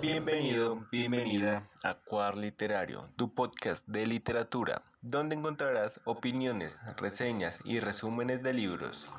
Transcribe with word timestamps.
Bienvenido, 0.00 0.86
bienvenida 0.92 1.64
a 1.82 1.94
Cuar 1.94 2.36
Literario, 2.36 3.06
tu 3.16 3.34
podcast 3.34 3.84
de 3.88 4.06
literatura, 4.06 4.82
donde 5.02 5.34
encontrarás 5.34 6.00
opiniones, 6.04 6.78
reseñas 6.96 7.60
y 7.64 7.80
resúmenes 7.80 8.44
de 8.44 8.52
libros. 8.52 9.10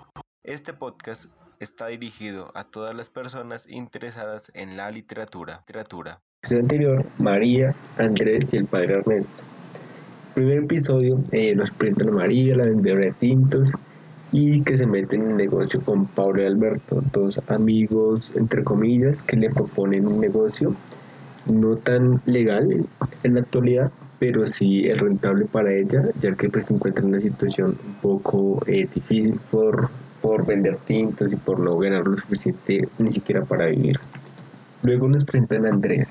Este 0.42 0.72
podcast 0.72 1.26
está 1.60 1.88
dirigido 1.88 2.54
a 2.56 2.64
todas 2.64 2.96
las 2.96 3.10
personas 3.10 3.68
interesadas 3.70 4.54
en 4.56 4.78
la 4.78 4.90
literatura. 4.90 5.64
literatura. 5.68 6.22
El 6.50 6.60
anterior, 6.60 7.06
María, 7.18 7.76
Andrés 7.98 8.46
y 8.54 8.56
el 8.56 8.66
padre 8.66 9.00
Ernesto. 9.00 9.44
Primer 10.34 10.60
episodio 10.60 11.22
eh, 11.34 11.56
nos 11.56 11.72
presentan 11.72 12.14
María, 12.14 12.56
la 12.56 12.64
vendedora 12.64 13.06
de 13.06 13.12
tintos, 13.20 13.70
y 14.32 14.62
que 14.62 14.78
se 14.78 14.86
mete 14.86 15.16
en 15.16 15.32
el 15.32 15.38
negocio 15.38 15.82
con 15.82 16.06
Pablo 16.06 16.44
y 16.44 16.46
Alberto, 16.46 17.04
dos 17.12 17.40
amigos, 17.48 18.32
entre 18.36 18.64
comillas, 18.64 19.22
que 19.24 19.38
le 19.38 19.50
proponen 19.50 20.08
un 20.08 20.20
negocio 20.20 20.76
no 21.48 21.78
tan 21.78 22.22
legal 22.26 22.86
en 23.24 23.34
la 23.34 23.42
actualidad, 23.42 23.92
pero 24.20 24.46
sí 24.46 24.88
es 24.88 25.00
rentable 25.00 25.46
para 25.46 25.74
ella, 25.74 26.04
ya 26.22 26.36
que 26.36 26.50
pues 26.50 26.66
se 26.66 26.74
encuentra 26.74 27.04
en 27.04 27.10
una 27.10 27.22
situación 27.22 27.78
un 27.86 27.94
poco 28.02 28.62
eh, 28.68 28.88
difícil 28.94 29.40
por, 29.50 29.90
por 30.22 30.46
vender 30.46 30.78
tintos 30.86 31.32
y 31.32 31.36
por 31.36 31.60
no 31.60 31.78
ganar 31.78 32.06
lo 32.06 32.18
suficiente 32.18 32.88
ni 33.00 33.12
siquiera 33.12 33.46
para 33.46 33.68
vivir. 33.68 34.00
Luego 34.84 35.08
nos 35.08 35.24
presentan 35.24 35.66
a 35.66 35.70
Andrés, 35.70 36.10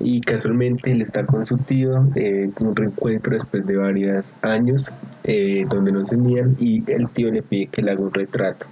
y 0.00 0.20
casualmente 0.20 0.90
él 0.92 1.02
está 1.02 1.26
con 1.26 1.46
su 1.46 1.56
tío 1.58 2.08
eh, 2.14 2.50
un 2.60 2.76
reencuentro 2.76 3.34
después 3.36 3.66
de 3.66 3.76
varios 3.76 4.24
años 4.42 4.84
eh, 5.24 5.64
donde 5.68 5.92
no 5.92 6.06
se 6.06 6.16
unían 6.16 6.56
y 6.58 6.88
el 6.90 7.08
tío 7.10 7.30
le 7.30 7.42
pide 7.42 7.66
que 7.66 7.82
le 7.82 7.90
haga 7.90 8.00
un 8.00 8.12
retrato. 8.12 8.66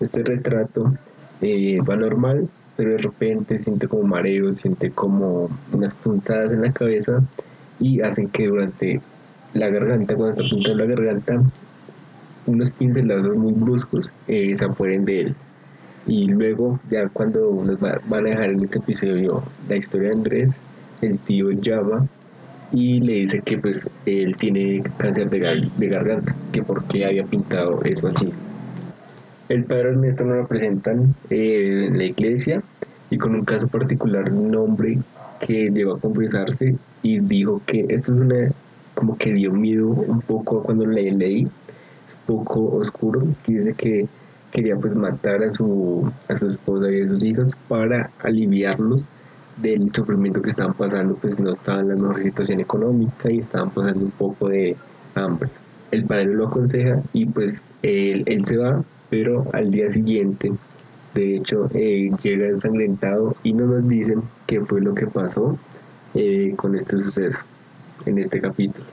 Este 0.00 0.22
retrato 0.22 0.94
eh, 1.40 1.78
va 1.88 1.96
normal, 1.96 2.48
pero 2.76 2.92
de 2.92 2.98
repente 2.98 3.58
siente 3.58 3.86
como 3.88 4.04
mareo, 4.04 4.54
siente 4.54 4.90
como 4.90 5.48
unas 5.72 5.94
puntadas 5.94 6.50
en 6.52 6.62
la 6.62 6.72
cabeza 6.72 7.22
y 7.78 8.00
hacen 8.00 8.28
que 8.28 8.46
durante 8.46 9.00
la 9.52 9.68
garganta, 9.68 10.14
cuando 10.14 10.40
está 10.40 10.54
pintando 10.54 10.84
la 10.84 10.94
garganta, 10.94 11.42
unos 12.46 12.70
pincelados 12.72 13.36
muy 13.36 13.52
bruscos 13.52 14.10
eh, 14.28 14.54
se 14.56 14.64
apoderen 14.64 15.04
de 15.04 15.20
él. 15.20 15.36
Y 16.06 16.26
luego, 16.26 16.78
ya 16.90 17.08
cuando 17.08 17.62
nos 17.64 17.80
van 17.80 18.26
a 18.26 18.28
dejar 18.28 18.50
en 18.50 18.64
este 18.64 18.78
episodio 18.78 19.42
la 19.68 19.76
historia 19.76 20.08
de 20.08 20.14
Andrés, 20.14 20.50
el 21.00 21.18
tío 21.20 21.50
llama 21.50 22.06
y 22.72 23.00
le 23.00 23.14
dice 23.14 23.40
que 23.40 23.58
pues 23.58 23.80
él 24.04 24.36
tiene 24.36 24.82
cáncer 24.98 25.30
de, 25.30 25.70
de 25.76 25.88
garganta, 25.88 26.34
que 26.52 26.62
por 26.62 26.84
qué 26.84 27.06
había 27.06 27.24
pintado 27.24 27.82
eso 27.84 28.08
así. 28.08 28.32
El 29.48 29.64
padre 29.64 29.90
Ernesto 29.90 30.24
nos 30.24 30.38
lo 30.38 30.48
presentan 30.48 31.14
eh, 31.30 31.86
en 31.88 31.98
la 31.98 32.04
iglesia 32.04 32.62
y 33.10 33.18
con 33.18 33.34
un 33.34 33.44
caso 33.44 33.68
particular, 33.68 34.32
un 34.32 34.56
hombre 34.56 34.98
que 35.46 35.70
llegó 35.70 35.94
a 35.94 36.00
confesarse 36.00 36.76
y 37.02 37.20
dijo 37.20 37.60
que 37.66 37.86
esto 37.88 38.12
es 38.12 38.20
una, 38.20 38.48
como 38.94 39.16
que 39.16 39.32
dio 39.32 39.52
miedo 39.52 39.88
un 39.88 40.20
poco 40.22 40.62
cuando 40.62 40.86
le 40.86 41.12
leí, 41.12 41.44
un 41.44 41.50
poco 42.26 42.76
oscuro, 42.76 43.22
dice 43.46 43.74
que 43.74 44.06
quería 44.54 44.76
pues 44.76 44.94
matar 44.94 45.42
a 45.42 45.52
su, 45.52 46.10
a 46.28 46.38
su 46.38 46.48
esposa 46.48 46.90
y 46.90 47.02
a 47.02 47.08
sus 47.08 47.22
hijos 47.24 47.50
para 47.68 48.10
aliviarlos 48.22 49.02
del 49.56 49.92
sufrimiento 49.92 50.40
que 50.40 50.50
estaban 50.50 50.74
pasando, 50.74 51.16
pues 51.16 51.38
no 51.40 51.54
estaban 51.54 51.90
en 51.90 51.96
la 51.96 52.08
mejor 52.08 52.22
situación 52.22 52.60
económica 52.60 53.30
y 53.30 53.40
estaban 53.40 53.70
pasando 53.70 54.04
un 54.04 54.12
poco 54.12 54.48
de 54.48 54.76
hambre. 55.16 55.50
El 55.90 56.04
padre 56.04 56.26
lo 56.26 56.46
aconseja 56.46 57.02
y 57.12 57.26
pues 57.26 57.54
él, 57.82 58.22
él 58.26 58.46
se 58.46 58.56
va, 58.56 58.82
pero 59.10 59.44
al 59.52 59.72
día 59.72 59.90
siguiente, 59.90 60.52
de 61.14 61.36
hecho, 61.36 61.68
eh, 61.74 62.10
llega 62.22 62.46
ensangrentado 62.46 63.34
y 63.42 63.52
no 63.52 63.66
nos 63.66 63.88
dicen 63.88 64.22
qué 64.46 64.60
fue 64.60 64.80
lo 64.80 64.94
que 64.94 65.06
pasó 65.08 65.58
eh, 66.14 66.54
con 66.56 66.76
este 66.76 66.96
suceso 66.96 67.38
en 68.06 68.18
este 68.18 68.40
capítulo. 68.40 68.86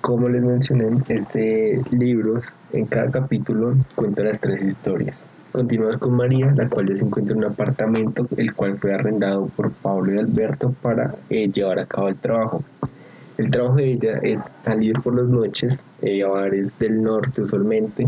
Como 0.00 0.28
les 0.28 0.42
mencioné, 0.42 0.88
este 1.08 1.82
libro 1.90 2.40
en 2.72 2.86
cada 2.86 3.10
capítulo 3.10 3.74
cuenta 3.94 4.22
las 4.22 4.40
tres 4.40 4.62
historias. 4.62 5.18
Continuamos 5.52 5.98
con 5.98 6.14
María, 6.14 6.52
la 6.54 6.68
cual 6.68 6.88
ya 6.88 6.96
se 6.96 7.04
encuentra 7.04 7.34
en 7.34 7.44
un 7.44 7.50
apartamento, 7.50 8.26
el 8.36 8.54
cual 8.54 8.78
fue 8.78 8.94
arrendado 8.94 9.46
por 9.46 9.72
Pablo 9.72 10.14
y 10.14 10.18
Alberto 10.18 10.74
para 10.82 11.14
eh, 11.30 11.48
llevar 11.48 11.80
a 11.80 11.86
cabo 11.86 12.08
el 12.08 12.16
trabajo. 12.16 12.62
El 13.38 13.50
trabajo 13.50 13.76
de 13.76 13.92
ella 13.92 14.18
es 14.22 14.40
salir 14.64 14.94
por 15.00 15.14
las 15.14 15.26
noches 15.26 15.78
eh, 16.02 16.22
a 16.22 16.28
bares 16.28 16.76
del 16.78 17.02
norte 17.02 17.42
usualmente 17.42 18.06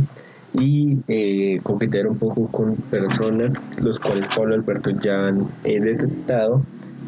y 0.52 0.98
eh, 1.08 1.60
coquetear 1.62 2.06
un 2.06 2.18
poco 2.18 2.46
con 2.48 2.76
personas, 2.76 3.52
los 3.78 3.98
cuales 3.98 4.26
Pablo 4.34 4.54
y 4.54 4.58
Alberto 4.58 4.90
ya 4.90 5.28
han 5.28 5.48
eh, 5.64 5.80
detectado 5.80 6.62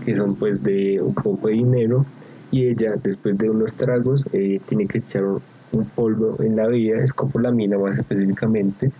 que 0.04 0.16
son 0.16 0.36
pues 0.36 0.62
de 0.62 1.00
un 1.00 1.14
poco 1.14 1.48
de 1.48 1.54
dinero 1.54 2.04
y 2.52 2.66
ella 2.68 2.94
después 3.02 3.36
de 3.38 3.50
unos 3.50 3.72
tragos 3.74 4.22
eh, 4.32 4.60
tiene 4.68 4.86
que 4.86 4.98
echar 4.98 5.24
un 5.24 5.84
polvo 5.96 6.36
en 6.40 6.54
la 6.54 6.68
vía, 6.68 6.98
escopolamina 7.02 7.78
más 7.78 7.98
específicamente, 7.98 8.92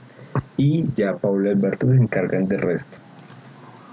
y 0.57 0.87
ya 0.97 1.17
Pablo 1.17 1.49
y 1.49 1.53
Alberto 1.53 1.87
se 1.87 1.97
encargan 1.97 2.49
del 2.49 2.63
resto. 2.63 2.97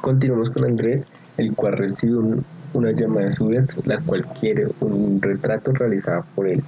Continuamos 0.01 0.49
con 0.49 0.63
Andrés, 0.63 1.03
el 1.37 1.53
cual 1.55 1.73
recibe 1.73 2.41
una 2.73 2.91
llamada 2.91 3.29
de 3.29 3.35
su 3.35 3.51
ex, 3.51 3.85
la 3.85 3.99
cual 3.99 4.25
quiere 4.39 4.67
un 4.79 5.21
retrato 5.21 5.73
realizado 5.73 6.25
por 6.35 6.47
él. 6.47 6.63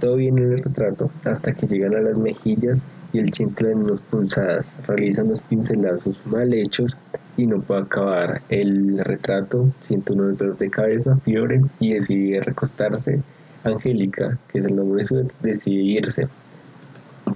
Todo 0.00 0.16
viene 0.16 0.42
en 0.42 0.52
el 0.52 0.62
retrato 0.62 1.10
hasta 1.24 1.52
que 1.52 1.66
llegan 1.66 1.96
a 1.96 2.00
las 2.00 2.16
mejillas 2.16 2.78
y 3.12 3.18
el 3.18 3.32
chintle 3.32 3.72
en 3.72 3.78
unas 3.84 4.00
punzadas, 4.00 4.66
realizan 4.86 5.30
los 5.30 5.40
pincelazos 5.40 6.16
mal 6.26 6.54
hechos 6.54 6.96
y 7.36 7.46
no 7.46 7.60
puede 7.60 7.82
acabar 7.82 8.42
el 8.48 8.98
retrato, 8.98 9.70
siente 9.82 10.12
unos 10.12 10.38
dolores 10.38 10.58
de 10.58 10.70
cabeza, 10.70 11.16
fiebre 11.24 11.60
y 11.80 11.94
decide 11.94 12.40
recostarse. 12.40 13.20
Angélica, 13.64 14.38
que 14.48 14.58
es 14.58 14.64
el 14.66 14.76
nombre 14.76 15.02
de 15.02 15.08
su 15.08 15.18
ex, 15.18 15.34
decide 15.40 15.82
irse. 15.82 16.28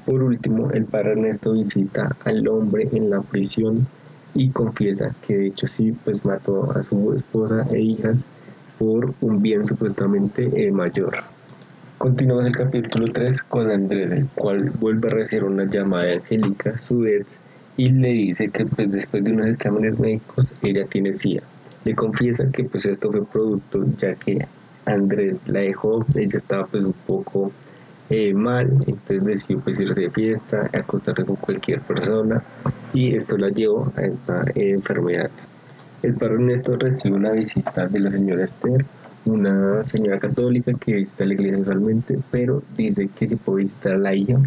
Por 0.05 0.23
último, 0.23 0.71
el 0.71 0.85
padre 0.85 1.13
Ernesto 1.13 1.53
visita 1.53 2.15
al 2.25 2.47
hombre 2.49 2.89
en 2.93 3.11
la 3.11 3.23
prisión 3.23 3.87
y 4.35 4.51
confiesa 4.51 5.15
que 5.27 5.37
de 5.37 5.47
hecho 5.47 5.67
sí, 5.67 5.93
pues 6.05 6.25
mató 6.25 6.71
a 6.73 6.83
su 6.83 7.15
esposa 7.15 7.67
e 7.73 7.81
hijas 7.81 8.19
por 8.79 9.15
un 9.21 9.43
bien 9.43 9.67
supuestamente 9.67 10.51
eh, 10.55 10.71
mayor. 10.71 11.17
Continuamos 11.97 12.47
el 12.47 12.57
capítulo 12.57 13.13
3 13.13 13.43
con 13.45 13.71
Andrés, 13.71 14.13
el 14.13 14.29
cual 14.29 14.71
vuelve 14.79 15.09
a 15.09 15.15
recibir 15.15 15.45
una 15.45 15.65
llamada 15.65 16.05
de 16.05 16.15
Angélica, 16.17 16.79
su 16.79 17.05
ex, 17.07 17.27
y 17.79 17.91
le 17.91 18.09
dice 18.09 18.49
que 18.49 18.67
pues 18.67 18.91
después 18.91 19.23
de 19.23 19.33
unos 19.33 19.47
exámenes 19.47 19.99
médicos 20.01 20.47
ella 20.63 20.85
tiene 20.87 21.13
SIDA. 21.13 21.45
Le 21.85 21.95
confiesa 21.95 22.51
que 22.53 22.65
pues 22.65 22.85
esto 22.85 23.11
fue 23.11 23.25
producto 23.25 23.85
ya 23.99 24.17
que 24.17 24.47
Andrés 24.85 25.39
la 25.47 25.61
dejó, 25.61 26.05
ella 26.17 26.39
estaba 26.39 26.67
pues 26.67 26.83
un 26.83 26.95
poco 27.07 27.53
eh, 28.11 28.35
mal, 28.35 28.69
entonces 28.85 29.25
decidió 29.25 29.61
pues 29.61 29.79
irse 29.79 29.95
de 29.95 30.11
fiesta, 30.11 30.69
acostarse 30.73 31.25
con 31.25 31.37
cualquier 31.37 31.81
persona 31.83 32.43
y 32.93 33.15
esto 33.15 33.39
la 33.39 33.49
llevó 33.51 33.93
a 33.97 34.03
esta 34.03 34.43
eh, 34.57 34.73
enfermedad. 34.73 35.31
El 36.03 36.15
padre 36.15 36.35
Ernesto 36.35 36.77
recibe 36.77 37.15
una 37.15 37.31
visita 37.31 37.87
de 37.87 38.01
la 38.01 38.11
señora 38.11 38.45
Esther, 38.45 38.85
una 39.25 39.85
señora 39.85 40.19
católica 40.19 40.73
que 40.75 40.95
visita 40.95 41.25
la 41.25 41.35
iglesia 41.35 41.59
usualmente, 41.59 42.19
pero 42.33 42.61
dice 42.77 43.09
que 43.17 43.29
se 43.29 43.37
puede 43.37 43.65
visitar 43.65 43.93
a 43.93 43.99
la 43.99 44.15
hija 44.17 44.41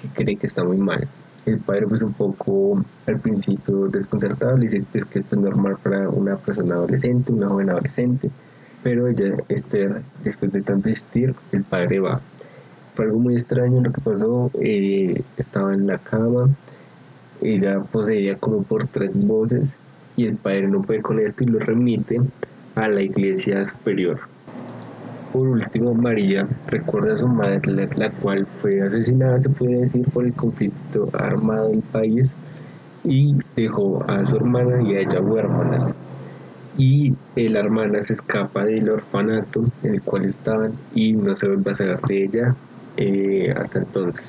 que 0.00 0.08
cree 0.08 0.36
que 0.36 0.46
está 0.46 0.64
muy 0.64 0.78
mal 0.78 1.06
el 1.50 1.58
padre 1.58 1.86
pues 1.86 2.02
un 2.02 2.12
poco 2.12 2.84
al 3.06 3.20
principio 3.20 3.88
desconcertado, 3.88 4.56
le 4.56 4.68
dice 4.68 4.84
pues, 4.92 5.04
que 5.06 5.20
esto 5.20 5.36
es 5.36 5.42
normal 5.42 5.76
para 5.82 6.08
una 6.08 6.36
persona 6.36 6.74
adolescente, 6.74 7.32
una 7.32 7.48
joven 7.48 7.70
adolescente, 7.70 8.30
pero 8.82 9.08
ella, 9.08 9.36
Esther, 9.48 10.02
después 10.22 10.52
de 10.52 10.62
tanto 10.62 10.88
insistir, 10.88 11.34
el 11.52 11.64
padre 11.64 12.00
va. 12.00 12.20
Fue 12.94 13.06
algo 13.06 13.18
muy 13.18 13.36
extraño 13.36 13.80
lo 13.80 13.92
que 13.92 14.00
pasó, 14.00 14.50
eh, 14.60 15.22
estaba 15.36 15.74
en 15.74 15.86
la 15.86 15.98
cama, 15.98 16.48
ella 17.40 17.80
poseía 17.80 18.36
como 18.36 18.62
por 18.62 18.88
tres 18.88 19.12
voces 19.14 19.68
y 20.16 20.26
el 20.26 20.36
padre 20.36 20.68
no 20.68 20.82
puede 20.82 21.00
con 21.02 21.20
esto 21.20 21.44
y 21.44 21.46
lo 21.46 21.60
remite 21.60 22.20
a 22.74 22.88
la 22.88 23.02
iglesia 23.02 23.64
superior. 23.66 24.20
Por 25.32 25.46
último, 25.46 25.94
María 25.94 26.48
recuerda 26.68 27.14
a 27.14 27.18
su 27.18 27.28
madre, 27.28 27.88
la, 27.96 28.10
cual 28.10 28.46
fue 28.60 28.80
asesinada, 28.80 29.38
se 29.40 29.50
puede 29.50 29.82
decir, 29.82 30.06
por 30.10 30.24
el 30.24 30.32
conflicto 30.32 31.10
armado 31.12 31.68
del 31.68 31.82
país 31.82 32.30
y 33.04 33.36
dejó 33.54 34.04
a 34.08 34.26
su 34.26 34.36
hermana 34.36 34.82
y 34.82 34.96
a 34.96 35.00
ella 35.00 35.20
huérfanas. 35.20 35.92
Y 36.76 37.14
la 37.34 37.60
hermana 37.60 38.00
se 38.02 38.14
escapa 38.14 38.64
del 38.64 38.88
orfanato 38.88 39.64
en 39.82 39.94
el 39.94 40.02
cual 40.02 40.24
estaban 40.24 40.72
y 40.94 41.12
no 41.12 41.36
se 41.36 41.46
vuelve 41.46 41.72
a 41.72 41.76
saber 41.76 42.00
de 42.02 42.24
ella 42.24 42.56
eh, 42.96 43.54
hasta 43.56 43.80
entonces. 43.80 44.24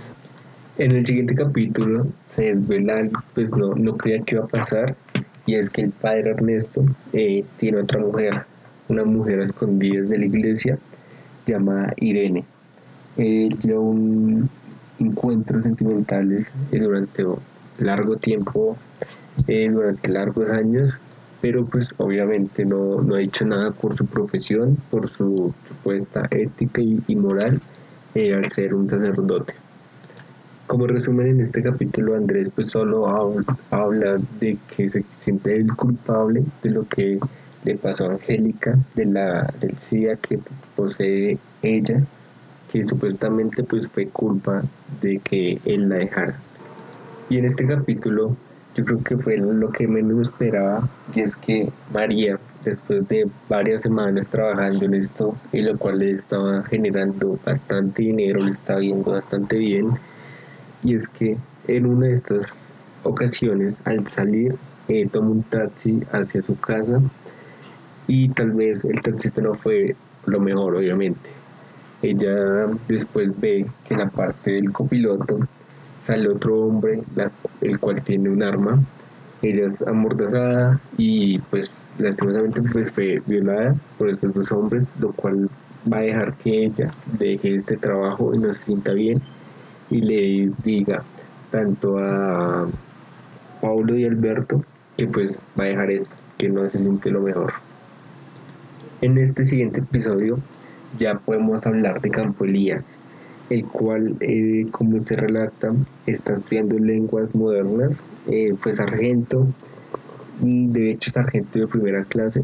En 0.78 0.92
el 0.92 1.06
siguiente 1.06 1.36
capítulo 1.36 2.07
se 2.36 2.56
desvela 2.56 3.10
pues 3.36 3.50
no, 3.51 3.75
no 3.75 3.98
creía 3.98 4.22
que 4.24 4.36
iba 4.36 4.46
a 4.46 4.48
pasar 4.48 4.96
y 5.46 5.56
es 5.56 5.69
que 5.69 5.81
el 5.81 5.92
padre 5.92 6.31
Ernesto 6.31 6.86
eh, 7.13 7.44
tiene 7.57 7.80
otra 7.80 8.00
mujer, 8.00 8.44
una 8.89 9.06
mujer 9.06 9.39
escondida 9.39 10.01
de 10.01 10.18
la 10.18 10.25
iglesia 10.25 10.77
llamada 11.45 11.94
Irene. 11.97 12.44
Eh, 13.18 13.50
un 13.74 14.50
encuentros 15.00 15.63
sentimentales 15.63 16.45
durante 16.71 17.24
largo 17.77 18.18
tiempo, 18.18 18.77
eh, 19.47 19.69
durante 19.69 20.09
largos 20.09 20.50
años, 20.50 20.94
pero 21.41 21.65
pues 21.65 21.89
obviamente 21.97 22.65
no, 22.65 23.01
no 23.01 23.15
ha 23.15 23.21
hecho 23.21 23.45
nada 23.45 23.71
por 23.71 23.95
su 23.95 24.06
profesión, 24.06 24.77
por 24.89 25.09
su 25.09 25.53
supuesta 25.68 26.27
ética 26.31 26.81
y, 26.81 27.15
moral 27.15 27.62
eh, 28.13 28.33
al 28.33 28.51
ser 28.51 28.74
un 28.74 28.89
sacerdote. 28.89 29.53
Como 30.68 30.86
resumen 30.86 31.27
en 31.27 31.41
este 31.41 31.63
capítulo, 31.63 32.15
Andrés 32.15 32.50
pues 32.53 32.69
solo 32.69 33.07
habla, 33.71 34.19
de 34.39 34.57
que 34.75 34.89
se 34.89 35.03
siente 35.21 35.56
el 35.56 35.74
culpable 35.75 36.44
de 36.62 36.69
lo 36.69 36.88
que 36.88 37.19
pasó 37.81 38.06
a 38.06 38.13
Angélica, 38.13 38.77
de 38.95 39.06
la, 39.06 39.53
del 39.59 39.77
SIDA 39.77 40.15
que 40.15 40.39
posee 40.75 41.38
ella, 41.61 42.03
que 42.71 42.85
supuestamente 42.85 43.63
pues 43.63 43.88
fue 43.88 44.07
culpa 44.07 44.63
de 45.01 45.19
que 45.19 45.59
él 45.65 45.89
la 45.89 45.95
dejara. 45.95 46.39
Y 47.29 47.38
en 47.38 47.45
este 47.45 47.67
capítulo 47.67 48.35
yo 48.75 48.85
creo 48.85 49.03
que 49.03 49.17
fue 49.17 49.38
lo 49.38 49.71
que 49.71 49.88
menos 49.88 50.27
esperaba 50.27 50.88
y 51.13 51.21
es 51.21 51.35
que 51.35 51.69
María, 51.91 52.39
después 52.63 53.07
de 53.07 53.27
varias 53.50 53.81
semanas 53.81 54.27
trabajando 54.29 54.85
en 54.85 54.94
esto 54.94 55.35
y 55.51 55.62
lo 55.62 55.77
cual 55.77 56.00
le 56.00 56.12
estaba 56.12 56.63
generando 56.63 57.39
bastante 57.45 58.03
dinero, 58.03 58.41
le 58.41 58.51
estaba 58.51 58.79
viendo 58.79 59.12
bastante 59.12 59.57
bien, 59.57 59.91
y 60.83 60.95
es 60.95 61.07
que 61.09 61.38
en 61.67 61.85
una 61.85 62.07
de 62.07 62.13
estas 62.13 62.45
ocasiones 63.03 63.75
al 63.85 64.07
salir 64.07 64.55
eh, 64.88 65.07
toma 65.12 65.31
un 65.31 65.44
taxi 65.44 66.01
hacia 66.12 66.41
su 66.41 66.57
casa 66.59 67.01
y 68.09 68.27
tal 68.29 68.51
vez 68.53 68.83
el 68.83 69.01
taxista 69.03 69.39
no 69.39 69.53
fue 69.53 69.95
lo 70.25 70.39
mejor 70.39 70.75
obviamente. 70.75 71.29
Ella 72.01 72.65
después 72.88 73.39
ve 73.39 73.67
que 73.85 73.94
en 73.94 74.00
la 74.00 74.09
parte 74.09 74.51
del 74.51 74.71
copiloto 74.71 75.38
sale 76.01 76.27
otro 76.27 76.59
hombre, 76.59 77.03
el 77.61 77.79
cual 77.79 78.01
tiene 78.03 78.29
un 78.29 78.41
arma. 78.41 78.81
Ella 79.44 79.67
es 79.67 79.81
amordazada 79.83 80.81
y 80.97 81.38
pues 81.38 81.69
lastimosamente 82.00 82.61
pues 82.73 82.91
fue 82.91 83.21
violada 83.27 83.75
por 84.00 84.09
estos 84.09 84.33
dos 84.33 84.51
hombres, 84.51 84.88
lo 85.00 85.12
cual 85.12 85.47
va 85.91 85.97
a 85.97 86.01
dejar 86.01 86.33
que 86.38 86.65
ella 86.65 86.91
deje 87.19 87.55
este 87.55 87.77
trabajo 87.77 88.33
y 88.33 88.39
no 88.39 88.53
se 88.55 88.63
sienta 88.63 88.91
bien 88.94 89.21
y 89.91 90.01
le 90.01 90.51
diga 90.63 91.03
tanto 91.51 92.00
a 92.00 92.67
Paulo 93.62 93.95
y 93.95 94.05
Alberto 94.05 94.63
que 94.97 95.05
pues 95.07 95.38
va 95.59 95.65
a 95.65 95.67
dejar 95.67 95.91
esto, 95.91 96.15
que 96.39 96.50
no 96.50 96.67
se 96.69 96.79
siente 96.79 97.12
lo 97.12 97.21
mejor. 97.21 97.69
En 99.01 99.18
este 99.18 99.46
siguiente 99.46 99.80
episodio 99.80 100.40
ya 100.98 101.13
podemos 101.19 101.66
hablar 101.66 102.01
de 102.01 102.10
Campo 102.10 102.44
Elías, 102.44 102.84
el 103.50 103.63
cual, 103.63 104.18
eh, 104.19 104.68
como 104.72 105.01
se 105.06 105.16
relata, 105.16 105.74
está 106.06 106.34
estudiando 106.34 106.78
lenguas 106.78 107.34
modernas, 107.34 107.98
eh, 108.28 108.54
fue 108.60 108.74
sargento, 108.74 109.48
de 110.42 110.92
hecho 110.92 111.12
sargento 111.12 111.60
de 111.60 111.68
primera 111.68 112.04
clase, 112.04 112.44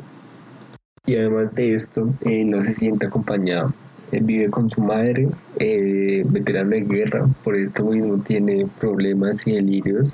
y 1.06 1.18
además 1.18 1.54
de 1.56 1.74
esto, 1.74 2.14
eh, 2.22 2.46
no 2.46 2.64
se 2.64 2.74
siente 2.76 3.08
acompañado. 3.08 3.74
Él 4.14 4.24
vive 4.24 4.50
con 4.50 4.70
su 4.70 4.80
madre, 4.80 5.28
veterano 5.58 6.70
de 6.70 6.82
guerra, 6.82 7.28
por 7.44 7.58
esto 7.58 7.84
mismo 7.84 8.18
tiene 8.20 8.66
problemas 8.80 9.46
y 9.46 9.56
delirios. 9.56 10.10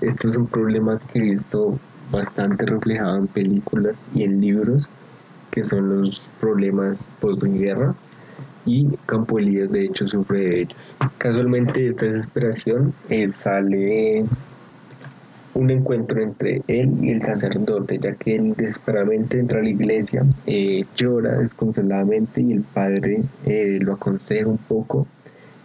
Esto 0.00 0.30
es 0.30 0.36
un 0.36 0.46
problema 0.46 1.00
que 1.12 1.18
he 1.18 1.22
visto 1.22 1.76
bastante 2.12 2.66
reflejado 2.66 3.16
en 3.16 3.26
películas 3.26 3.96
y 4.14 4.22
en 4.22 4.40
libros, 4.40 4.88
que 5.50 5.64
son 5.64 6.02
los 6.02 6.20
problemas 6.40 6.98
post-guerra 7.20 7.94
y 8.66 8.88
Campo 9.06 9.38
Elías 9.38 9.70
de 9.70 9.84
hecho 9.84 10.06
sufre 10.08 10.40
de 10.40 10.60
ellos. 10.62 10.76
Casualmente 11.18 11.80
de 11.80 11.88
esta 11.88 12.06
desesperación 12.06 12.92
eh, 13.08 13.28
sale 13.28 14.24
un 15.54 15.70
encuentro 15.70 16.20
entre 16.20 16.62
él 16.66 16.92
y 17.02 17.12
el 17.12 17.22
sacerdote, 17.22 17.98
ya 17.98 18.14
que 18.14 18.36
él 18.36 18.54
desesperadamente 18.56 19.38
entra 19.38 19.60
a 19.60 19.62
la 19.62 19.70
iglesia, 19.70 20.22
eh, 20.46 20.84
llora 20.96 21.38
desconsoladamente 21.38 22.42
y 22.42 22.52
el 22.52 22.62
padre 22.62 23.22
eh, 23.46 23.78
lo 23.80 23.94
aconseja 23.94 24.46
un 24.46 24.58
poco. 24.58 25.06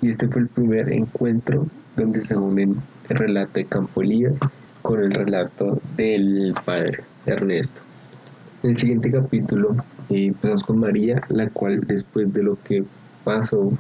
Y 0.01 0.11
este 0.11 0.27
fue 0.29 0.43
el 0.43 0.47
primer 0.47 0.91
encuentro 0.93 1.67
donde 1.97 2.21
se 2.21 2.37
unen 2.37 2.77
el 3.09 3.17
relato 3.17 3.51
de 3.55 3.65
Campo 3.65 4.01
Elías 4.01 4.33
con 4.81 5.03
el 5.03 5.11
relato 5.11 5.79
del 5.97 6.55
padre 6.65 7.03
Ernesto. 7.25 7.90
En 8.63 8.71
el 8.71 8.77
siguiente 8.77 9.11
capítulo 9.11 9.75
empezamos 10.09 10.63
con 10.63 10.79
María, 10.79 11.23
la 11.29 11.49
cual 11.49 11.81
después 11.87 12.31
de 12.31 12.43
lo 12.43 12.59
que 12.63 12.83
pasó 13.23 13.73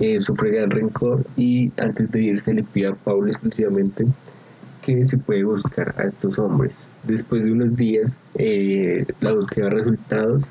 eh, 0.00 0.22
sufre 0.22 0.52
gran 0.52 0.70
rencor 0.70 1.26
y 1.36 1.70
antes 1.76 2.10
de 2.10 2.22
irse 2.22 2.54
le 2.54 2.62
pide 2.62 2.86
a 2.86 2.94
Pablo 2.94 3.30
exclusivamente 3.30 4.06
que 4.80 5.04
se 5.04 5.18
puede 5.18 5.44
buscar 5.44 5.94
a 5.98 6.04
estos 6.04 6.38
hombres. 6.38 6.72
Después 7.02 7.44
de 7.44 7.52
unos 7.52 7.76
días 7.76 8.10
eh, 8.38 9.04
la 9.20 9.32
búsqueda 9.32 9.66
de 9.66 9.74
resultados 9.74 10.42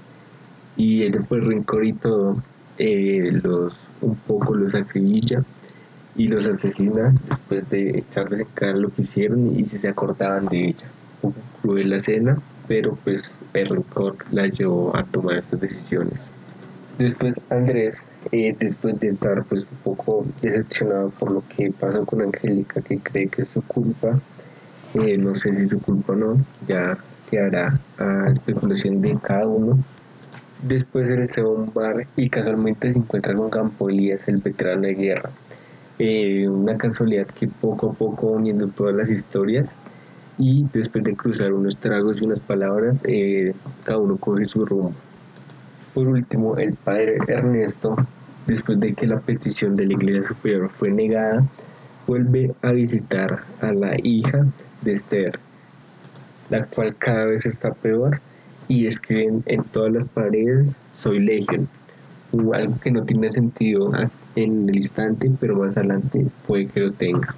y 0.77 1.01
ella 1.01 1.21
por 1.21 1.43
rencor 1.43 1.83
y 1.83 1.93
todo 1.93 2.37
eh, 2.77 3.31
los 3.43 3.73
un 4.01 4.15
poco 4.15 4.53
los 4.53 4.75
acribilla 4.75 5.43
y 6.15 6.27
los 6.27 6.45
asesina 6.45 7.15
después 7.27 7.67
de 7.71 7.97
echarles 7.97 8.41
en 8.41 8.47
cara 8.53 8.77
lo 8.77 8.89
que 8.89 9.01
hicieron 9.01 9.59
y 9.59 9.65
si 9.65 9.79
se 9.79 9.87
acordaban 9.87 10.45
de 10.49 10.67
ella. 10.67 10.85
Cruel 11.61 11.89
la 11.89 11.97
escena, 11.97 12.37
pero 12.67 12.97
pues 13.03 13.31
el 13.53 13.69
rencor 13.69 14.17
la 14.31 14.47
llevó 14.47 14.95
a 14.95 15.03
tomar 15.05 15.37
estas 15.37 15.61
decisiones. 15.61 16.19
Después 16.97 17.39
Andrés, 17.49 17.97
eh, 18.31 18.55
después 18.59 18.99
de 18.99 19.09
estar 19.09 19.43
pues 19.45 19.61
un 19.63 19.77
poco 19.83 20.25
decepcionado 20.41 21.09
por 21.11 21.31
lo 21.31 21.43
que 21.49 21.71
pasó 21.71 22.05
con 22.05 22.21
Angélica, 22.21 22.81
que 22.81 22.99
cree 22.99 23.27
que 23.27 23.43
es 23.43 23.49
su 23.49 23.61
culpa, 23.63 24.19
eh, 24.93 25.17
no 25.17 25.35
sé 25.35 25.55
si 25.55 25.63
es 25.63 25.69
su 25.69 25.81
culpa 25.81 26.13
o 26.13 26.15
no, 26.15 26.45
ya 26.67 26.97
quedará 27.29 27.79
a 27.97 28.31
especulación 28.31 29.01
de 29.01 29.17
cada 29.21 29.47
uno. 29.47 29.79
Después 30.61 31.09
él 31.09 31.27
se 31.33 31.41
va 31.41 31.49
a 31.49 31.53
un 31.53 31.73
bar 31.73 32.05
y 32.15 32.29
casualmente 32.29 32.91
se 32.91 32.99
encuentra 32.99 33.33
con 33.33 33.49
Campo 33.49 33.89
Elías, 33.89 34.21
el 34.27 34.37
veterano 34.37 34.83
de 34.83 34.93
guerra. 34.93 35.31
Eh, 35.97 36.47
una 36.47 36.77
casualidad 36.77 37.27
que 37.27 37.47
poco 37.47 37.91
a 37.91 37.93
poco 37.93 38.27
uniendo 38.27 38.67
todas 38.67 38.95
las 38.95 39.09
historias 39.09 39.69
y 40.41 40.67
después 40.73 41.03
de 41.03 41.15
cruzar 41.15 41.53
unos 41.53 41.77
tragos 41.77 42.19
y 42.19 42.25
unas 42.25 42.39
palabras, 42.39 42.97
eh, 43.03 43.53
cada 43.83 43.99
uno 43.99 44.17
coge 44.17 44.45
su 44.45 44.65
rumbo. 44.65 44.91
Por 45.93 46.07
último, 46.07 46.57
el 46.57 46.73
padre 46.73 47.17
Ernesto, 47.27 47.95
después 48.47 48.79
de 48.79 48.95
que 48.95 49.05
la 49.05 49.19
petición 49.19 49.75
de 49.75 49.85
la 49.85 49.93
iglesia 49.93 50.27
superior 50.27 50.71
fue 50.79 50.89
negada, 50.89 51.45
vuelve 52.07 52.55
a 52.63 52.71
visitar 52.71 53.43
a 53.61 53.71
la 53.71 53.95
hija 54.01 54.47
de 54.81 54.93
Esther, 54.93 55.39
la 56.49 56.65
cual 56.65 56.95
cada 56.95 57.25
vez 57.25 57.45
está 57.45 57.71
peor 57.73 58.19
y 58.67 58.87
escriben 58.87 59.43
en 59.45 59.63
todas 59.65 59.93
las 59.93 60.05
paredes 60.05 60.71
soy 60.93 61.19
legion, 61.19 61.67
algo 62.53 62.79
que 62.79 62.91
no 62.91 63.03
tiene 63.03 63.29
sentido 63.29 63.91
en 64.35 64.69
el 64.69 64.75
instante, 64.75 65.29
pero 65.39 65.55
más 65.57 65.77
adelante 65.77 66.25
puede 66.47 66.65
que 66.67 66.79
lo 66.79 66.91
tenga 66.93 67.35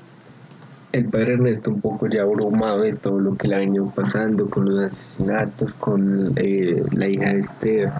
el 0.93 1.05
padre 1.05 1.33
Ernesto 1.33 1.71
un 1.71 1.81
poco 1.81 2.07
ya 2.07 2.21
abrumado 2.21 2.81
de 2.81 2.93
todo 2.93 3.19
lo 3.19 3.35
que 3.35 3.47
le 3.47 3.55
ha 3.55 3.59
venido 3.59 3.91
pasando 3.95 4.47
con 4.47 4.65
los 4.65 4.91
asesinatos, 4.91 5.73
con 5.73 6.33
eh, 6.35 6.83
la 6.91 7.07
hija 7.07 7.33
de 7.33 7.39
Esther, 7.39 7.91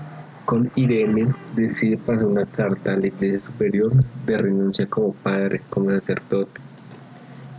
con 0.46 0.70
Irene, 0.76 1.34
decide 1.56 1.98
pasar 1.98 2.26
una 2.26 2.46
carta 2.46 2.94
a 2.94 2.98
la 2.98 3.08
iglesia 3.08 3.40
superior 3.40 3.92
de 4.28 4.38
renuncia 4.38 4.86
como 4.86 5.12
padre, 5.12 5.62
como 5.72 5.90
sacerdote. 5.90 6.62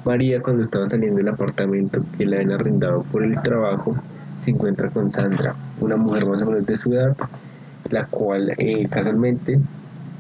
María, 0.05 0.41
cuando 0.41 0.65
estaba 0.65 0.89
saliendo 0.89 1.17
del 1.17 1.29
apartamento 1.29 2.01
que 2.17 2.27
le 2.27 2.37
habían 2.37 2.53
arrendado 2.53 3.03
por 3.03 3.25
el 3.25 3.35
trabajo, 3.43 3.97
se 4.45 4.53
encuentra 4.53 4.89
con 4.91 5.11
Sandra, 5.11 5.57
una 5.81 5.97
mujer 5.97 6.27
más 6.27 6.43
o 6.43 6.47
menos 6.47 6.65
de 6.65 6.79
su 6.79 6.93
edad, 6.93 7.17
la 7.91 8.07
cual 8.07 8.55
eh, 8.59 8.87
casualmente, 8.89 9.59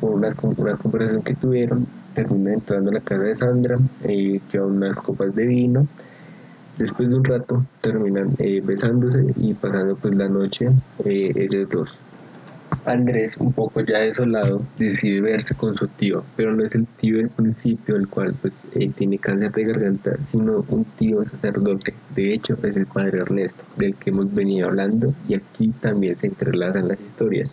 por 0.00 0.11
una, 0.11 0.35
una 0.56 0.76
conversación 0.76 1.23
que 1.23 1.35
tuvieron, 1.35 1.87
termina 2.14 2.54
entrando 2.54 2.90
a 2.90 2.94
la 2.94 3.00
casa 3.00 3.23
de 3.23 3.35
Sandra, 3.35 3.78
eh, 4.04 4.40
lleva 4.52 4.66
unas 4.66 4.97
copas 4.97 5.35
de 5.35 5.47
vino. 5.47 5.87
Después 6.78 7.09
de 7.09 7.14
un 7.14 7.25
rato 7.25 7.64
terminan 7.80 8.35
eh, 8.38 8.61
besándose 8.64 9.25
y 9.37 9.54
pasando 9.54 9.97
pues 9.97 10.14
la 10.14 10.28
noche 10.28 10.68
eh, 11.04 11.33
ellos 11.35 11.68
dos. 11.71 11.99
Andrés, 12.85 13.37
un 13.38 13.52
poco 13.52 13.80
ya 13.80 14.00
desolado, 14.00 14.62
decide 14.78 15.21
verse 15.23 15.54
con 15.54 15.75
su 15.75 15.88
tío, 15.88 16.23
pero 16.37 16.54
no 16.54 16.64
es 16.64 16.75
el 16.75 16.87
tío 16.87 17.16
del 17.16 17.30
principio, 17.30 17.97
el 17.97 18.09
cual 18.09 18.35
pues 18.40 18.52
eh, 18.75 18.90
tiene 18.94 19.18
cáncer 19.18 19.52
de 19.52 19.64
garganta, 19.64 20.16
sino 20.30 20.64
un 20.68 20.85
tío 20.99 21.25
sacerdote. 21.25 21.94
De 22.14 22.35
hecho, 22.35 22.59
es 22.62 22.76
el 22.76 22.87
padre 22.87 23.21
Ernesto, 23.21 23.62
del 23.76 23.94
que 23.94 24.11
hemos 24.11 24.33
venido 24.35 24.68
hablando, 24.68 25.14
y 25.28 25.35
aquí 25.35 25.68
también 25.80 26.18
se 26.18 26.26
entrelazan 26.26 26.88
las 26.88 27.00
historias. 27.00 27.50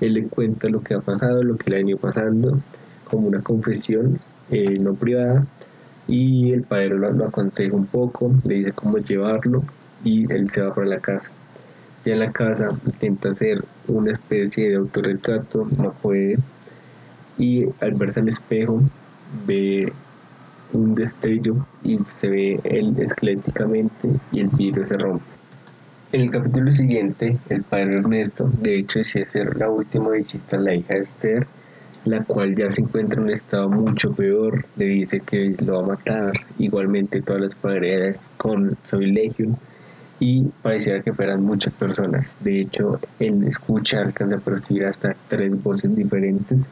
Él 0.00 0.14
le 0.14 0.28
cuenta 0.28 0.68
lo 0.68 0.80
que 0.80 0.94
ha 0.94 1.00
pasado, 1.00 1.42
lo 1.42 1.56
que 1.56 1.70
le 1.70 1.76
ha 1.76 1.78
venido 1.78 1.98
pasando, 1.98 2.60
como 3.10 3.28
una 3.28 3.40
confesión 3.42 4.18
eh, 4.50 4.78
no 4.78 4.94
privada 4.94 5.46
y 6.08 6.52
el 6.52 6.62
padre 6.62 6.90
lo, 6.90 7.26
aconseja 7.26 7.74
un 7.74 7.86
poco, 7.86 8.32
le 8.44 8.56
dice 8.56 8.72
cómo 8.72 8.98
llevarlo 8.98 9.64
y 10.04 10.30
él 10.32 10.50
se 10.50 10.62
va 10.62 10.74
para 10.74 10.86
la 10.86 11.00
casa. 11.00 11.30
Ya 12.04 12.12
en 12.12 12.20
la 12.20 12.32
casa 12.32 12.70
intenta 12.84 13.30
hacer 13.30 13.64
una 13.88 14.12
especie 14.12 14.68
de 14.70 14.76
autorretrato, 14.76 15.66
no 15.76 15.92
puede 15.92 16.38
y 17.38 17.66
al 17.80 17.92
verse 17.94 18.20
al 18.20 18.28
espejo 18.28 18.80
ve 19.46 19.92
un 20.72 20.94
destello 20.94 21.66
y 21.82 21.98
se 22.20 22.28
ve 22.28 22.60
él 22.64 22.94
esqueléticamente 22.98 24.08
y 24.32 24.40
el 24.40 24.48
vidrio 24.48 24.86
se 24.86 24.96
rompe. 24.96 25.24
En 26.12 26.20
el 26.20 26.30
capítulo 26.30 26.70
siguiente, 26.70 27.36
el 27.48 27.64
padre 27.64 27.98
Ernesto, 27.98 28.48
de 28.62 28.78
hecho, 28.78 29.00
decide 29.00 29.24
hacer 29.24 29.56
la 29.56 29.68
última 29.68 30.10
visita 30.10 30.56
a 30.56 30.60
la 30.60 30.74
hija 30.74 30.94
de 30.94 31.00
Esther, 31.00 31.46
la 32.06 32.24
cual 32.24 32.54
ya 32.54 32.70
se 32.72 32.80
encuentra 32.80 33.18
en 33.18 33.24
un 33.24 33.30
estado 33.30 33.68
mucho 33.68 34.12
peor, 34.12 34.64
le 34.76 34.86
dice 34.86 35.20
que 35.20 35.56
lo 35.64 35.74
va 35.74 35.82
a 35.82 35.96
matar, 35.96 36.32
igualmente 36.58 37.20
todas 37.20 37.42
las 37.42 37.54
paredes 37.54 38.18
con 38.36 38.76
Soy 38.84 39.10
Legion, 39.10 39.56
y 40.18 40.44
pareciera 40.62 41.02
que 41.02 41.12
fueran 41.12 41.42
muchas 41.42 41.74
personas. 41.74 42.26
De 42.40 42.60
hecho, 42.62 43.00
él 43.18 43.44
escucha, 43.46 44.00
alcanza 44.00 44.36
a 44.36 44.40
percibir 44.40 44.86
hasta 44.86 45.14
tres 45.28 45.62
voces 45.62 45.94
diferentes 45.94 46.62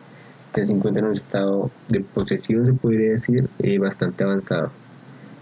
que 0.55 0.65
se 0.65 0.73
encuentran 0.73 1.07
en 1.07 1.11
un 1.11 1.17
estado 1.17 1.71
de 1.89 2.01
posesión, 2.01 2.65
se 2.65 2.73
podría 2.73 3.13
decir, 3.15 3.49
eh, 3.59 3.79
bastante 3.79 4.25
avanzado. 4.25 4.71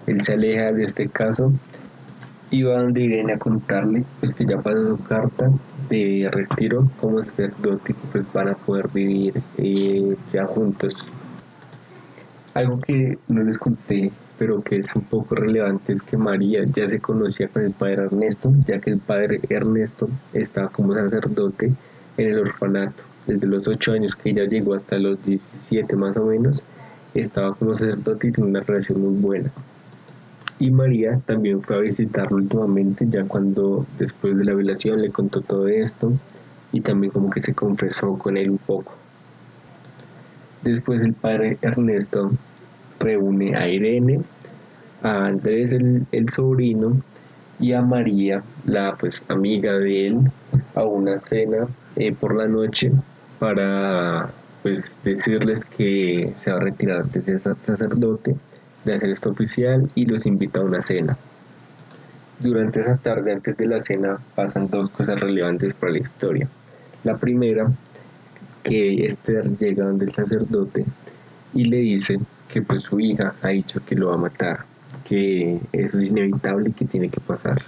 Él 0.06 0.24
se 0.24 0.32
aleja 0.32 0.72
de 0.72 0.84
este 0.84 1.08
caso 1.08 1.52
iba 2.52 2.78
donde 2.80 3.02
Irene 3.02 3.32
a 3.32 3.38
contarle 3.38 4.04
pues 4.20 4.34
que 4.34 4.44
ya 4.44 4.60
pasó 4.60 4.96
su 4.96 5.04
carta 5.04 5.50
de 5.92 6.30
retiro 6.30 6.90
como 7.00 7.22
sacerdote 7.22 7.94
pues 8.10 8.24
van 8.32 8.54
poder 8.66 8.88
vivir 8.88 9.42
eh, 9.58 10.16
ya 10.32 10.46
juntos. 10.46 10.94
Algo 12.54 12.80
que 12.80 13.18
no 13.28 13.42
les 13.42 13.58
conté, 13.58 14.10
pero 14.38 14.62
que 14.62 14.78
es 14.78 14.94
un 14.94 15.02
poco 15.02 15.34
relevante, 15.34 15.92
es 15.92 16.02
que 16.02 16.16
María 16.16 16.64
ya 16.64 16.88
se 16.88 16.98
conocía 16.98 17.48
con 17.48 17.64
el 17.64 17.72
padre 17.72 18.04
Ernesto, 18.04 18.52
ya 18.66 18.78
que 18.78 18.90
el 18.90 19.00
padre 19.00 19.40
Ernesto 19.48 20.08
estaba 20.32 20.68
como 20.68 20.94
sacerdote 20.94 21.72
en 22.16 22.30
el 22.30 22.38
orfanato. 22.38 23.02
Desde 23.26 23.46
los 23.46 23.68
8 23.68 23.92
años 23.92 24.16
que 24.16 24.30
ella 24.30 24.44
llegó 24.44 24.74
hasta 24.74 24.98
los 24.98 25.22
17 25.24 25.94
más 25.96 26.16
o 26.16 26.26
menos, 26.26 26.62
estaba 27.14 27.54
como 27.54 27.76
sacerdote 27.76 28.28
y 28.28 28.32
tenía 28.32 28.50
una 28.50 28.60
relación 28.60 29.00
muy 29.00 29.20
buena. 29.20 29.52
Y 30.62 30.70
María 30.70 31.20
también 31.26 31.60
fue 31.60 31.74
a 31.74 31.80
visitarlo 31.80 32.36
últimamente, 32.36 33.04
ya 33.10 33.24
cuando 33.24 33.84
después 33.98 34.38
de 34.38 34.44
la 34.44 34.54
violación 34.54 35.02
le 35.02 35.10
contó 35.10 35.40
todo 35.40 35.66
esto 35.66 36.12
y 36.70 36.80
también 36.80 37.12
como 37.12 37.30
que 37.30 37.40
se 37.40 37.52
confesó 37.52 38.16
con 38.16 38.36
él 38.36 38.50
un 38.50 38.58
poco. 38.58 38.92
Después 40.62 41.00
el 41.00 41.14
padre 41.14 41.58
Ernesto 41.62 42.30
reúne 43.00 43.56
a 43.56 43.68
Irene, 43.68 44.20
a 45.02 45.26
Andrés 45.26 45.72
el, 45.72 46.28
sobrino 46.32 47.02
y 47.58 47.72
a 47.72 47.82
María, 47.82 48.44
la 48.64 48.94
pues 48.94 49.20
amiga 49.26 49.72
de 49.78 50.06
él, 50.06 50.30
a 50.76 50.84
una 50.84 51.18
cena 51.18 51.66
eh, 51.96 52.12
por 52.12 52.36
la 52.36 52.46
noche 52.46 52.92
para 53.40 54.30
pues 54.62 54.96
decirles 55.02 55.64
que 55.64 56.32
se 56.40 56.52
va 56.52 56.58
a 56.58 56.60
retirar 56.60 57.06
de 57.06 57.20
ser 57.20 57.40
sacerdote 57.40 58.36
de 58.84 58.94
hacer 58.94 59.10
esto 59.10 59.30
oficial 59.30 59.90
y 59.94 60.06
los 60.06 60.26
invita 60.26 60.60
a 60.60 60.64
una 60.64 60.82
cena. 60.82 61.16
Durante 62.40 62.80
esa 62.80 62.96
tarde, 62.96 63.32
antes 63.32 63.56
de 63.56 63.66
la 63.66 63.80
cena, 63.84 64.18
pasan 64.34 64.68
dos 64.68 64.90
cosas 64.90 65.20
relevantes 65.20 65.74
para 65.74 65.92
la 65.92 65.98
historia. 65.98 66.48
La 67.04 67.16
primera, 67.16 67.70
que 68.62 69.06
Esther 69.06 69.56
llega 69.58 69.84
donde 69.84 70.06
el 70.06 70.14
sacerdote 70.14 70.84
y 71.54 71.64
le 71.64 71.78
dice 71.78 72.18
que 72.48 72.62
pues 72.62 72.82
su 72.82 72.98
hija 73.00 73.34
ha 73.42 73.48
dicho 73.48 73.80
que 73.86 73.94
lo 73.94 74.08
va 74.08 74.14
a 74.14 74.18
matar, 74.18 74.64
que 75.04 75.60
eso 75.72 75.98
es 75.98 76.08
inevitable 76.08 76.70
y 76.70 76.72
que 76.72 76.84
tiene 76.86 77.08
que 77.08 77.20
pasar. 77.20 77.62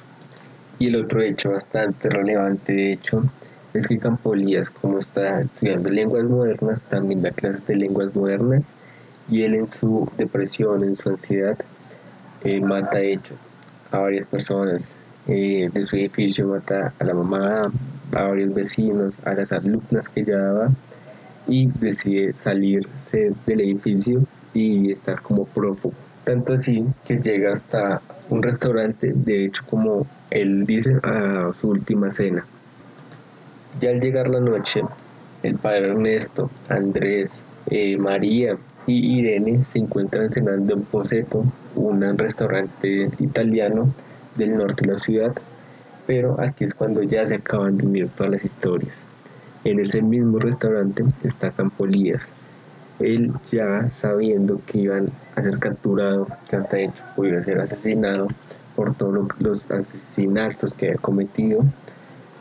Y 0.78 0.88
el 0.88 0.96
otro 0.96 1.22
hecho 1.22 1.52
bastante 1.52 2.08
relevante, 2.08 2.72
de 2.72 2.92
hecho, 2.92 3.24
es 3.72 3.86
que 3.86 3.98
Campolías, 3.98 4.70
como 4.70 4.98
está 4.98 5.40
estudiando 5.40 5.88
lenguas 5.90 6.24
modernas, 6.24 6.82
también 6.82 7.22
da 7.22 7.30
clases 7.30 7.66
de 7.66 7.76
lenguas 7.76 8.14
modernas 8.14 8.64
y 9.28 9.42
él 9.42 9.54
en 9.54 9.66
su 9.66 10.08
depresión, 10.16 10.84
en 10.84 10.96
su 10.96 11.10
ansiedad, 11.10 11.58
eh, 12.42 12.60
mata 12.60 13.00
hecho 13.00 13.34
a 13.90 13.98
varias 13.98 14.26
personas 14.26 14.86
eh, 15.26 15.70
de 15.72 15.86
su 15.86 15.96
edificio, 15.96 16.48
mata 16.48 16.92
a 16.98 17.04
la 17.04 17.14
mamá, 17.14 17.72
a 18.12 18.22
varios 18.22 18.52
vecinos, 18.52 19.14
a 19.24 19.34
las 19.34 19.50
alumnas 19.52 20.08
que 20.08 20.24
daba 20.24 20.70
y 21.46 21.68
decide 21.78 22.32
salirse 22.42 23.32
del 23.46 23.60
edificio 23.60 24.24
y 24.52 24.92
estar 24.92 25.20
como 25.22 25.46
prófugo. 25.46 25.94
Tanto 26.24 26.54
así 26.54 26.84
que 27.06 27.16
llega 27.16 27.52
hasta 27.52 28.00
un 28.30 28.42
restaurante, 28.42 29.12
de 29.14 29.46
hecho 29.46 29.62
como 29.68 30.06
él 30.30 30.66
dice, 30.66 30.98
a 31.02 31.52
su 31.60 31.68
última 31.68 32.10
cena. 32.10 32.44
Ya 33.80 33.90
al 33.90 34.00
llegar 34.00 34.28
la 34.28 34.40
noche, 34.40 34.82
el 35.42 35.56
padre 35.56 35.90
Ernesto, 35.90 36.50
Andrés, 36.68 37.30
eh, 37.70 37.96
María 37.96 38.56
y 38.86 39.18
Irene 39.18 39.64
se 39.64 39.78
encuentran 39.78 40.30
cenando 40.30 40.74
en 40.74 40.82
Poseto, 40.82 41.44
un 41.74 42.18
restaurante 42.18 43.10
italiano 43.18 43.92
del 44.36 44.56
norte 44.56 44.86
de 44.86 44.92
la 44.92 44.98
ciudad, 44.98 45.34
pero 46.06 46.40
aquí 46.40 46.64
es 46.64 46.74
cuando 46.74 47.02
ya 47.02 47.26
se 47.26 47.36
acaban 47.36 47.78
de 47.78 47.86
unir 47.86 48.08
todas 48.10 48.32
las 48.32 48.44
historias. 48.44 48.94
En 49.64 49.80
ese 49.80 50.02
mismo 50.02 50.38
restaurante 50.38 51.02
está 51.22 51.50
Campolías. 51.50 52.22
Él 52.98 53.32
ya 53.50 53.88
sabiendo 54.00 54.60
que 54.66 54.78
iban 54.78 55.08
a 55.34 55.42
ser 55.42 55.58
capturado, 55.58 56.28
que 56.48 56.56
hasta 56.56 56.78
hecho 56.78 57.02
podía 57.16 57.42
ser 57.42 57.60
asesinado 57.60 58.28
por 58.76 58.94
todos 58.94 59.28
los 59.40 59.70
asesinatos 59.70 60.74
que 60.74 60.88
había 60.88 60.98
cometido, 60.98 61.64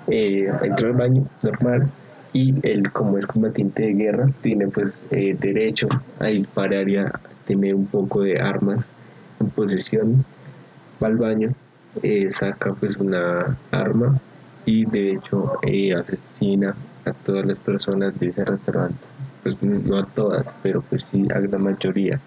eh, 0.08 0.52
entró 0.62 0.88
al 0.88 0.94
baño 0.94 1.26
normal 1.42 1.90
y 2.34 2.56
él 2.68 2.92
como 2.92 3.18
es 3.18 3.28
combatiente 3.28 3.84
de 3.84 3.94
guerra 3.94 4.30
tiene 4.42 4.68
pues 4.68 4.94
eh, 5.12 5.38
derecho 5.40 5.88
a 6.20 6.25
disparar 6.28 6.90
y 6.90 6.98
a 6.98 7.12
tener 7.46 7.75
un 7.75 7.86
poco 7.86 8.22
de 8.22 8.42
armas 8.42 8.84
en 9.40 9.50
posesión 9.50 10.25
va 11.02 11.08
al 11.08 11.18
baño 11.18 11.54
eh, 12.02 12.30
saca 12.32 12.74
pues 12.74 12.98
una 12.98 13.56
arma 13.70 14.20
y 14.66 14.86
de 14.86 15.13
hecho 15.13 15.60
eh, 15.62 15.94
asesina 15.94 16.75
a 17.06 17.13
todas 17.13 17.46
las 17.46 17.58
personas 17.60 18.18
de 18.20 18.30
ese 18.30 18.46
restaurante. 18.46 18.98
Pues 19.44 19.62
no 19.62 19.98
a 19.98 20.06
todas 20.08 20.48
pero 20.63 20.82
pues 20.82 21.04
sí 21.12 21.28
a 21.34 21.40
la 21.40 21.58
mayoría. 21.58 22.20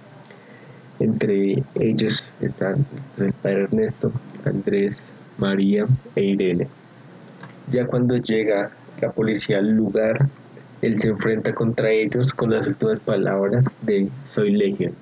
Entre 0.99 1.65
ellos 1.75 2.23
están 2.41 2.87
el 3.19 3.33
padre 3.33 3.65
Ernesto 3.65 4.13
Andrés 4.45 5.03
María 5.39 5.87
e 6.15 6.23
Irene. 6.23 6.69
Ya 7.73 7.87
cuando 7.87 8.17
llega 8.19 8.71
la 9.01 9.11
policía 9.11 9.59
al 9.59 9.71
lugar, 9.71 10.29
él 10.83 10.99
se 11.01 11.09
enfrenta 11.09 11.55
contra 11.55 11.91
ellos 11.91 12.33
con 12.33 12.51
las 12.51 12.67
últimas 12.67 13.01
palabras 13.01 13.65
de 13.83 14.09
Soy 14.33 14.53
Legion. 14.53 14.95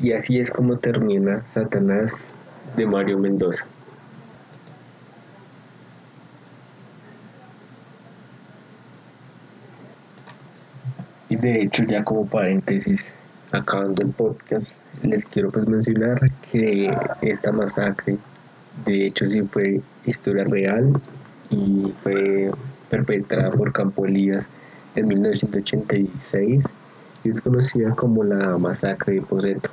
Y 0.00 0.12
así 0.12 0.38
es 0.38 0.50
como 0.50 0.78
termina 0.78 1.44
Satanás 1.52 2.10
de 2.76 2.86
Mario 2.86 3.18
Mendoza. 3.18 3.64
Y 11.28 11.36
de 11.36 11.62
hecho 11.62 11.84
ya 11.84 12.02
como 12.02 12.26
paréntesis, 12.26 13.00
acabando 13.52 14.02
el 14.02 14.10
podcast, 14.10 14.66
les 15.02 15.24
quiero 15.24 15.50
pues 15.50 15.66
mencionar 15.68 16.18
que 16.50 16.92
esta 17.22 17.52
masacre 17.52 18.18
de 18.84 19.06
hecho 19.06 19.26
sí 19.26 19.42
fue 19.42 19.80
historia 20.06 20.44
real 20.44 21.00
y 21.50 21.92
fue 22.02 22.50
perpetrada 22.88 23.50
por 23.50 23.72
Campo 23.72 24.06
Elías 24.06 24.46
en 24.94 25.08
1986 25.08 26.64
y 27.24 27.28
es 27.28 27.40
conocida 27.40 27.94
como 27.94 28.24
la 28.24 28.56
masacre 28.58 29.14
de 29.14 29.22
Poseto. 29.22 29.70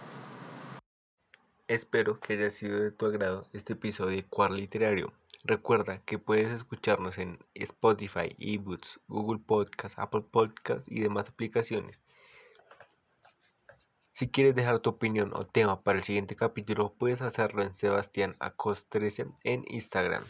Espero 1.67 2.19
que 2.19 2.33
haya 2.33 2.49
sido 2.49 2.79
de 2.79 2.91
tu 2.91 3.05
agrado 3.05 3.45
este 3.53 3.73
episodio 3.73 4.15
de 4.15 4.23
Cuar 4.23 4.51
Literario. 4.51 5.13
Recuerda 5.43 5.99
que 5.99 6.17
puedes 6.17 6.51
escucharnos 6.51 7.17
en 7.17 7.39
Spotify, 7.53 8.35
eBooks, 8.37 8.99
Google 9.07 9.41
Podcast, 9.45 9.97
Apple 9.99 10.25
Podcast 10.31 10.91
y 10.91 11.01
demás 11.01 11.29
aplicaciones. 11.29 12.01
Si 14.09 14.29
quieres 14.29 14.55
dejar 14.55 14.79
tu 14.79 14.89
opinión 14.89 15.31
o 15.35 15.45
tema 15.45 15.83
para 15.83 15.99
el 15.99 16.03
siguiente 16.03 16.35
capítulo, 16.35 16.95
puedes 16.97 17.21
hacerlo 17.21 17.61
en 17.61 17.75
Sebastián 17.75 18.35
Acost 18.39 18.87
13 18.89 19.27
en 19.43 19.63
Instagram. 19.67 20.23